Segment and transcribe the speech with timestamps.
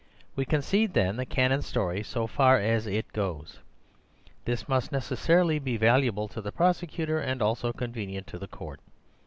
[0.35, 3.59] We concede, then, the canon's story so far as it goes.
[4.45, 8.79] This must necessarily be valuable to the prosecutor and also convenient to the court.